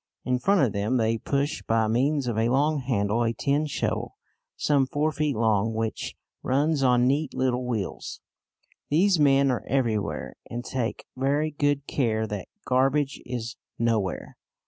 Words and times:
In 0.25 0.39
front 0.39 0.61
of 0.61 0.73
them 0.73 0.97
they 0.97 1.19
push 1.19 1.61
by 1.61 1.87
means 1.87 2.25
of 2.25 2.35
a 2.35 2.49
long 2.49 2.79
handle 2.79 3.21
a 3.21 3.33
tin 3.33 3.67
shovel, 3.67 4.17
some 4.55 4.87
four 4.87 5.11
feet 5.11 5.35
long, 5.35 5.75
which 5.75 6.15
runs 6.41 6.81
on 6.81 7.05
neat 7.05 7.35
little 7.35 7.67
wheels. 7.67 8.19
These 8.89 9.19
men 9.19 9.51
are 9.51 9.63
everywhere, 9.67 10.37
and 10.49 10.65
take 10.65 11.05
very 11.15 11.51
good 11.51 11.85
care 11.85 12.25
that 12.25 12.47
garbage 12.65 13.21
is 13.27 13.57
nowhere. 13.77 14.37